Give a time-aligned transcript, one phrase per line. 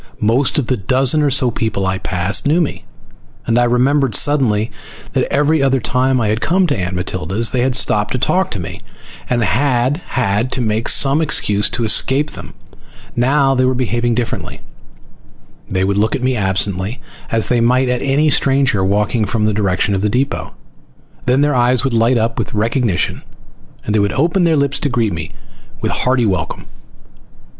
[0.19, 2.85] Most of the dozen or so people I passed knew me,
[3.45, 4.71] and I remembered suddenly
[5.13, 8.51] that every other time I had come to Aunt Matilda's they had stopped to talk
[8.51, 8.79] with me
[9.29, 12.55] and I had had to make some excuse to escape them.
[13.15, 14.61] Now they were behaving differently.
[15.69, 16.99] They would look at me absently
[17.31, 20.55] as they might at any stranger walking from the direction of the depot,
[21.27, 23.21] then their eyes would light up with recognition
[23.85, 25.33] and they would open their lips to greet me
[25.79, 26.65] with hearty welcome.